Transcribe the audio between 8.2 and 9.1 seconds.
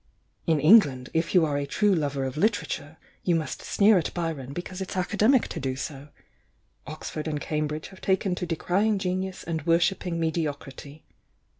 to decrying